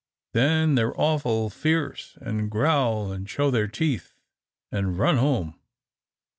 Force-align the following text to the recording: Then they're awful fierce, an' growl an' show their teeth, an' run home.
Then 0.33 0.73
they're 0.73 0.99
awful 0.99 1.51
fierce, 1.51 2.17
an' 2.21 2.49
growl 2.49 3.13
an' 3.13 3.25
show 3.27 3.51
their 3.51 3.67
teeth, 3.67 4.15
an' 4.71 4.97
run 4.97 5.17
home. 5.17 5.59